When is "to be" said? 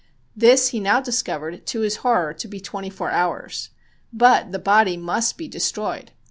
2.33-2.59